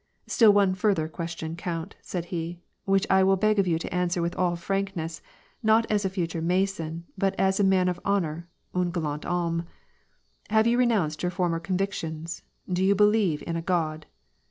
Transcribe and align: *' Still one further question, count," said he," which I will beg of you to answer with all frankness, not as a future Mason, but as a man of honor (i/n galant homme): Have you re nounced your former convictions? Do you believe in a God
*' 0.19 0.21
Still 0.25 0.51
one 0.51 0.73
further 0.73 1.07
question, 1.07 1.55
count," 1.55 1.95
said 2.01 2.25
he," 2.33 2.59
which 2.85 3.05
I 3.07 3.21
will 3.23 3.35
beg 3.35 3.59
of 3.59 3.67
you 3.67 3.77
to 3.77 3.93
answer 3.93 4.19
with 4.19 4.35
all 4.35 4.55
frankness, 4.55 5.21
not 5.61 5.85
as 5.91 6.03
a 6.03 6.09
future 6.09 6.41
Mason, 6.41 7.05
but 7.19 7.39
as 7.39 7.59
a 7.59 7.63
man 7.63 7.87
of 7.87 7.99
honor 8.03 8.47
(i/n 8.73 8.89
galant 8.89 9.25
homme): 9.25 9.65
Have 10.49 10.65
you 10.65 10.79
re 10.79 10.87
nounced 10.87 11.21
your 11.21 11.29
former 11.29 11.59
convictions? 11.59 12.41
Do 12.67 12.83
you 12.83 12.95
believe 12.95 13.43
in 13.45 13.55
a 13.55 13.61
God 13.61 14.07